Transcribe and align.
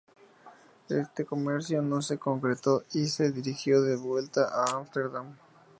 Este 0.89 1.25
comercio 1.27 1.83
no 1.83 2.01
se 2.01 2.17
concretó 2.17 2.83
y 2.91 3.05
se 3.05 3.31
dirigió 3.31 3.83
de 3.83 3.97
vuelta 3.97 4.49
a 4.51 4.75
Ámsterdam. 4.79 5.35